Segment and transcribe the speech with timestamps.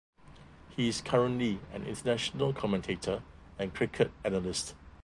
[0.75, 3.21] He is currently an international commentator
[3.59, 4.73] and cricket analyst.